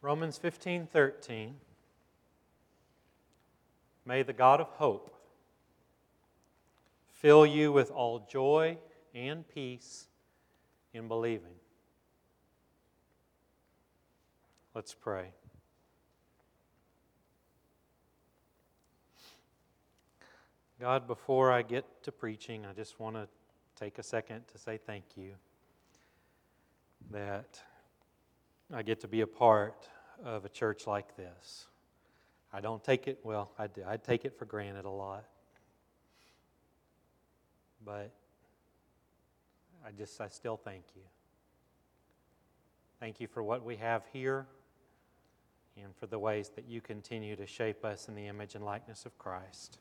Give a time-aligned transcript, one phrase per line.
[0.00, 1.54] Romans 15 13.
[4.04, 5.14] May the God of hope
[7.12, 8.78] fill you with all joy
[9.14, 10.06] and peace
[10.94, 11.54] in believing.
[14.74, 15.32] Let's pray.
[20.80, 23.26] God, before I get to preaching, I just want to
[23.74, 25.32] take a second to say thank you
[27.10, 27.60] that
[28.72, 29.88] I get to be a part
[30.24, 31.66] of a church like this.
[32.52, 35.24] I don't take it, well, I, do, I take it for granted a lot.
[37.84, 38.12] But
[39.86, 41.02] I just, I still thank you.
[43.00, 44.46] Thank you for what we have here
[45.82, 49.06] and for the ways that you continue to shape us in the image and likeness
[49.06, 49.78] of Christ.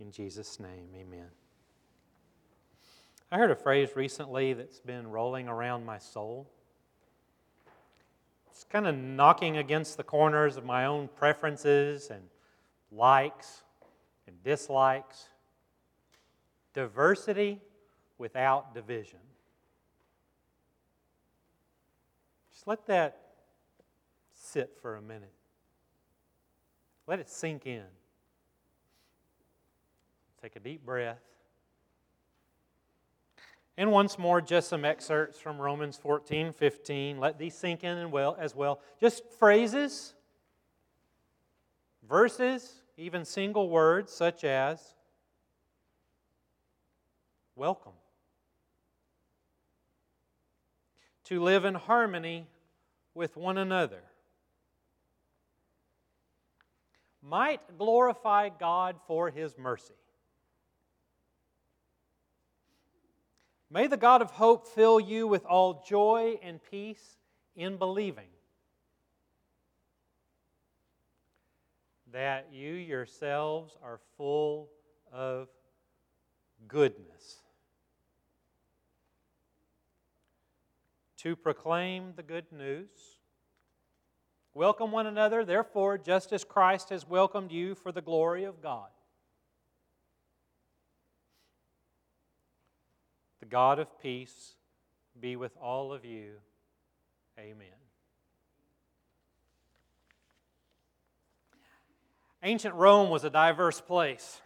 [0.00, 1.28] In Jesus' name, amen.
[3.30, 6.50] I heard a phrase recently that's been rolling around my soul.
[8.52, 12.20] It's kind of knocking against the corners of my own preferences and
[12.90, 13.62] likes
[14.26, 15.30] and dislikes.
[16.74, 17.62] Diversity
[18.18, 19.20] without division.
[22.52, 23.16] Just let that
[24.30, 25.32] sit for a minute.
[27.06, 27.86] Let it sink in.
[30.42, 31.22] Take a deep breath.
[33.76, 37.18] And once more, just some excerpts from Romans 14, 15.
[37.18, 38.80] Let these sink in well, as well.
[39.00, 40.14] Just phrases,
[42.06, 44.94] verses, even single words such as
[47.56, 47.92] welcome.
[51.24, 52.46] To live in harmony
[53.14, 54.02] with one another.
[57.22, 59.94] Might glorify God for his mercy.
[63.72, 67.16] May the God of hope fill you with all joy and peace
[67.56, 68.28] in believing
[72.12, 74.68] that you yourselves are full
[75.10, 75.48] of
[76.68, 77.38] goodness.
[81.18, 82.90] To proclaim the good news.
[84.52, 88.90] Welcome one another, therefore, just as Christ has welcomed you for the glory of God.
[93.42, 94.54] The God of peace
[95.20, 96.34] be with all of you.
[97.36, 97.66] Amen.
[102.44, 104.40] Ancient Rome was a diverse place.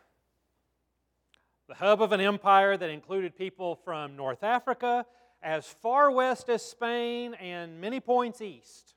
[1.68, 5.04] The hub of an empire that included people from North Africa
[5.42, 8.94] as far west as Spain and many points east.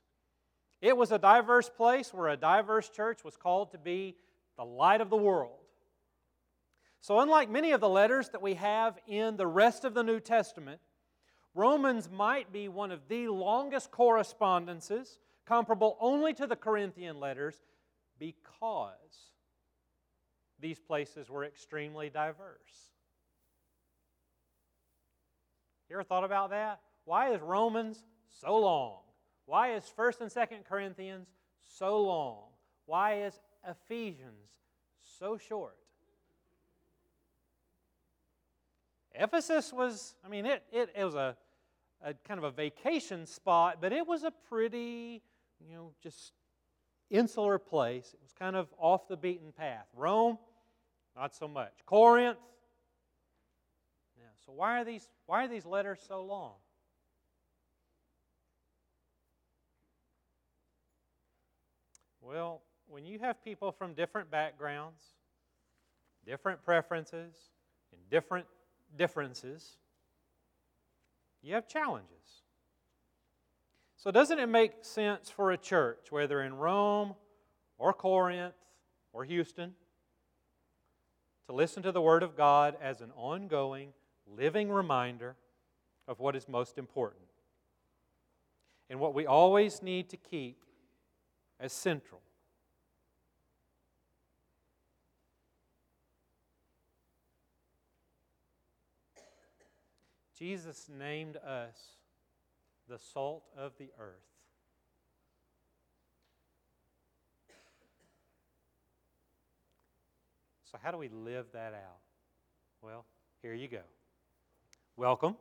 [0.80, 4.16] It was a diverse place where a diverse church was called to be
[4.56, 5.59] the light of the world.
[7.02, 10.20] So, unlike many of the letters that we have in the rest of the New
[10.20, 10.80] Testament,
[11.54, 17.56] Romans might be one of the longest correspondences, comparable only to the Corinthian letters,
[18.18, 19.32] because
[20.60, 22.92] these places were extremely diverse.
[25.88, 26.80] You ever thought about that?
[27.04, 28.98] Why is Romans so long?
[29.46, 31.28] Why is 1st and 2nd Corinthians
[31.58, 32.44] so long?
[32.84, 34.50] Why is Ephesians
[35.18, 35.79] so short?
[39.14, 41.36] Ephesus was, I mean, it, it, it was a,
[42.02, 45.22] a kind of a vacation spot, but it was a pretty,
[45.58, 46.32] you know, just
[47.10, 48.10] insular place.
[48.14, 49.86] It was kind of off the beaten path.
[49.94, 50.38] Rome,
[51.16, 51.72] not so much.
[51.86, 52.38] Corinth,
[54.16, 54.24] yeah.
[54.46, 56.52] So why are these why are these letters so long?
[62.22, 65.02] Well, when you have people from different backgrounds,
[66.24, 67.34] different preferences,
[67.92, 68.46] and different
[68.96, 69.76] differences,
[71.42, 72.16] you have challenges.
[73.96, 77.14] So, doesn't it make sense for a church, whether in Rome
[77.78, 78.54] or Corinth
[79.12, 79.74] or Houston,
[81.46, 83.92] to listen to the Word of God as an ongoing,
[84.26, 85.36] living reminder
[86.08, 87.24] of what is most important
[88.88, 90.64] and what we always need to keep
[91.58, 92.20] as central
[100.40, 101.76] Jesus named us
[102.88, 104.24] the salt of the earth.
[110.72, 111.98] So, how do we live that out?
[112.80, 113.04] Well,
[113.42, 113.82] here you go.
[114.96, 115.36] Welcome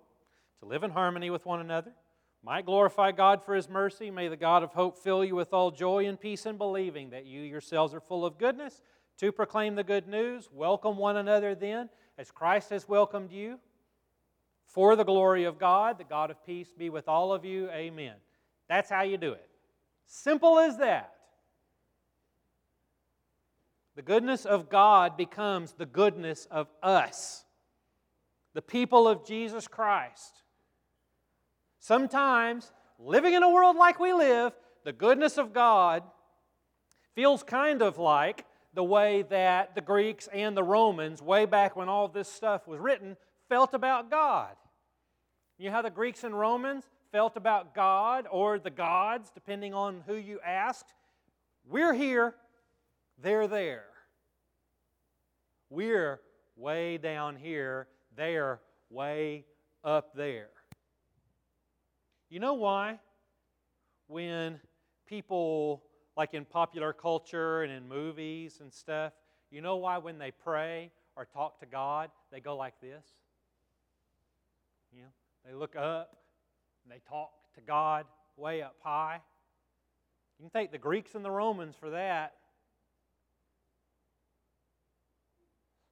[0.59, 1.93] to live in harmony with one another.
[2.43, 4.11] Might glorify God for His mercy.
[4.11, 7.25] May the God of hope fill you with all joy and peace in believing that
[7.25, 8.81] you yourselves are full of goodness
[9.19, 10.49] to proclaim the good news.
[10.51, 13.59] Welcome one another then, as Christ has welcomed you
[14.69, 15.97] for the glory of God.
[15.97, 17.69] The God of peace be with all of you.
[17.71, 18.13] Amen.
[18.67, 19.49] That's how you do it.
[20.05, 21.13] Simple as that.
[23.95, 27.43] The goodness of God becomes the goodness of us,
[28.53, 30.43] the people of Jesus Christ.
[31.79, 34.53] Sometimes, living in a world like we live,
[34.85, 36.03] the goodness of God
[37.13, 41.89] feels kind of like the way that the Greeks and the Romans, way back when
[41.89, 43.17] all this stuff was written,
[43.49, 44.55] felt about God.
[45.57, 50.03] You know how the Greeks and Romans felt about God or the gods, depending on
[50.07, 50.93] who you asked?
[51.67, 52.35] We're here,
[53.21, 53.83] they're there.
[55.69, 56.21] We're
[56.55, 59.45] way down here, they're way
[59.83, 60.49] up there.
[62.29, 62.99] You know why?
[64.07, 64.59] When
[65.07, 65.83] people,
[66.15, 69.13] like in popular culture and in movies and stuff,
[69.51, 73.05] you know why when they pray or talk to God, they go like this?
[74.91, 75.07] You know,
[75.45, 76.17] they look up
[76.83, 78.05] and they talk to God
[78.37, 79.19] way up high.
[80.37, 82.33] You can take the Greeks and the Romans for that.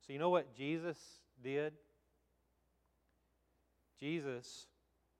[0.05, 0.97] So, you know what Jesus
[1.43, 1.73] did?
[3.99, 4.67] Jesus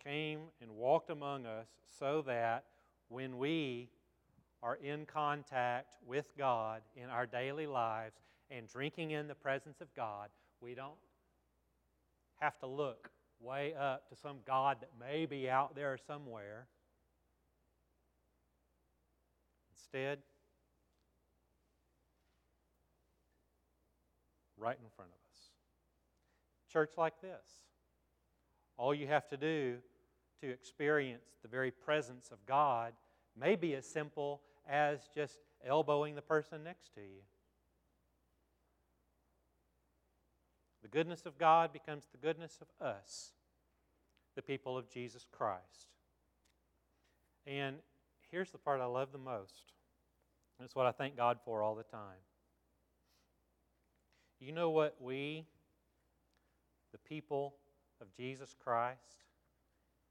[0.02, 1.68] came and walked among us
[2.00, 2.64] so that
[3.10, 3.90] when we
[4.64, 8.16] are in contact with God in our daily lives
[8.50, 10.30] and drinking in the presence of God,
[10.62, 10.96] we don't
[12.40, 13.10] have to look
[13.40, 16.68] way up to some God that may be out there somewhere.
[19.72, 20.20] Instead,
[24.58, 25.40] right in front of us.
[26.72, 27.48] Church like this.
[28.78, 29.78] All you have to do
[30.42, 32.94] to experience the very presence of God
[33.40, 37.22] may be as simple as just elbowing the person next to you.
[40.90, 43.34] The goodness of God becomes the goodness of us,
[44.38, 45.90] the people of Jesus Christ.
[47.46, 47.76] And
[48.32, 49.74] here's the part I love the most.
[50.64, 52.22] It's what I thank God for all the time.
[54.40, 55.46] You know what we,
[56.94, 57.56] the people
[58.00, 59.26] of Jesus Christ,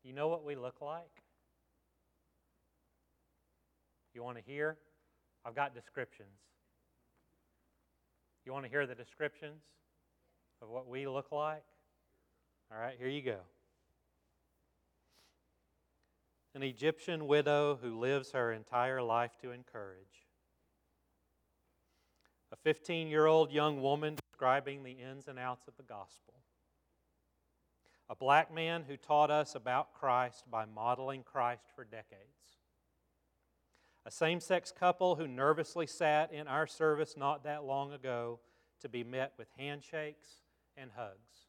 [0.04, 1.22] you know what we look like?
[4.12, 4.76] You want to hear?
[5.42, 6.28] I've got descriptions.
[8.44, 9.62] You want to hear the descriptions
[10.62, 11.64] of what we look like?
[12.72, 13.38] All right, here you go.
[16.54, 20.26] An Egyptian widow who lives her entire life to encourage.
[22.52, 26.34] A 15 year old young woman describing the ins and outs of the gospel
[28.08, 32.60] a black man who taught us about Christ by modeling Christ for decades,
[34.04, 38.38] a same sex couple who nervously sat in our service not that long ago
[38.80, 40.26] to be met with handshakes
[40.76, 41.46] and hugs,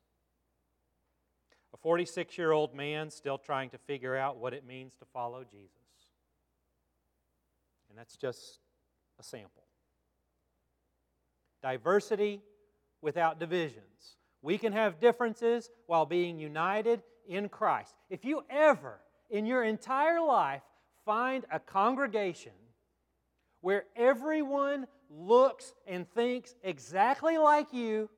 [1.73, 5.43] a 46 year old man still trying to figure out what it means to follow
[5.43, 5.71] Jesus.
[7.89, 8.59] And that's just
[9.19, 9.63] a sample.
[11.61, 12.41] Diversity
[13.01, 14.17] without divisions.
[14.41, 17.93] We can have differences while being united in Christ.
[18.09, 20.61] If you ever in your entire life
[21.05, 22.53] find a congregation
[23.61, 28.09] where everyone looks and thinks exactly like you,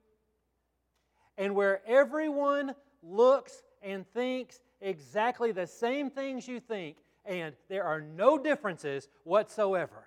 [1.40, 8.02] and where everyone looks and thinks exactly the same things you think, and there are
[8.02, 10.04] no differences whatsoever.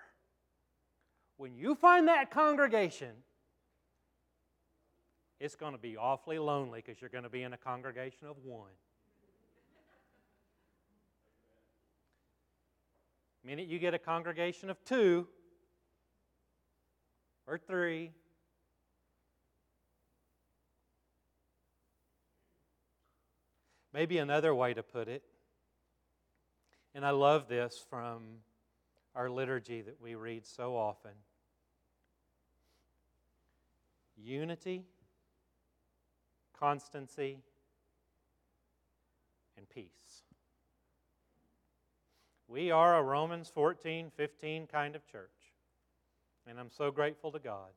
[1.39, 3.13] When you find that congregation,
[5.41, 8.37] it's going to be awfully lonely because you're going to be in a congregation of
[8.45, 8.71] one.
[13.43, 15.27] Minute you get a congregation of two
[17.47, 18.13] or three,
[23.93, 25.23] maybe another way to put it,
[26.95, 28.23] and I love this from
[29.15, 31.13] our liturgy that we read so often
[34.17, 34.85] unity
[36.63, 37.39] constancy,
[39.57, 40.23] and peace.
[42.47, 45.27] We are a Romans 14, 15 kind of church.
[46.47, 47.71] And I'm so grateful to God.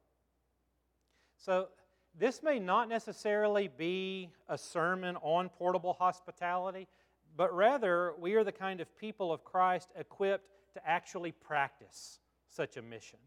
[1.35, 1.69] So,
[2.17, 6.87] this may not necessarily be a sermon on portable hospitality,
[7.35, 12.77] but rather we are the kind of people of Christ equipped to actually practice such
[12.77, 13.19] a mission.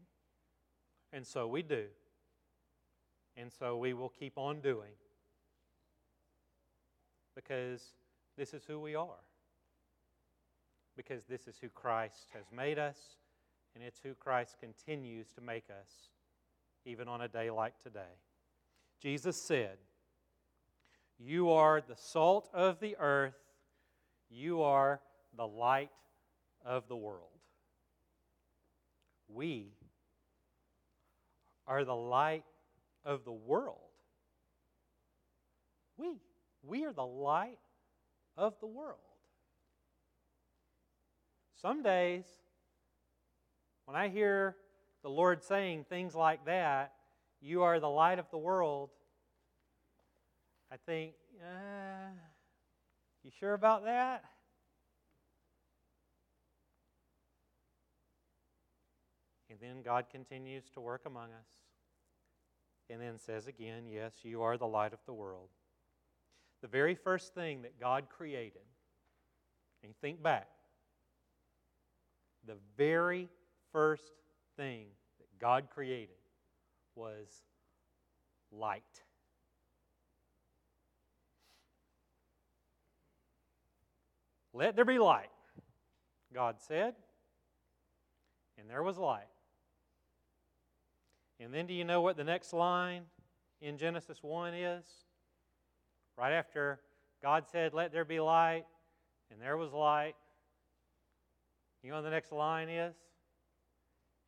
[1.13, 1.85] And so we do.
[3.37, 4.91] And so we will keep on doing
[7.35, 7.81] because
[8.37, 9.23] this is who we are.
[10.97, 12.97] Because this is who Christ has made us,
[13.73, 16.09] and it's who Christ continues to make us,
[16.85, 18.17] even on a day like today.
[19.01, 19.77] Jesus said,
[21.17, 23.35] You are the salt of the earth,
[24.29, 25.01] you are
[25.35, 25.91] the light
[26.65, 27.23] of the world.
[29.27, 29.73] we
[31.67, 32.43] are the light
[33.05, 33.77] of the world.
[35.97, 36.19] We.
[36.63, 37.59] We are the light
[38.35, 38.97] of the world.
[41.61, 42.25] Some days,
[43.85, 44.55] when I hear
[45.03, 46.93] the Lord saying things like that,
[47.41, 48.89] you are the light of the world,
[50.71, 52.11] I think, uh,
[53.23, 54.23] you sure about that?
[59.49, 61.47] And then God continues to work among us.
[62.89, 65.49] And then says again, Yes, you are the light of the world.
[66.61, 68.61] The very first thing that God created,
[69.83, 70.49] and think back,
[72.45, 73.29] the very
[73.71, 74.11] first
[74.57, 74.87] thing
[75.19, 76.18] that God created
[76.95, 77.27] was
[78.51, 78.83] light.
[84.53, 85.29] Let there be light,
[86.33, 86.95] God said,
[88.57, 89.27] and there was light.
[91.39, 93.03] And then do you know what the next line
[93.61, 94.83] in Genesis 1 is?
[96.17, 96.81] Right after
[97.21, 98.65] God said, Let there be light,
[99.31, 100.15] and there was light.
[101.83, 102.95] You know what the next line is?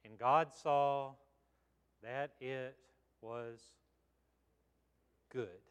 [0.06, 1.12] And God saw
[2.04, 2.76] that it
[3.22, 3.60] was
[5.32, 5.62] good.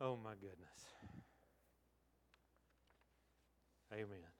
[0.00, 0.86] Oh my goodness.
[3.92, 4.33] Amen.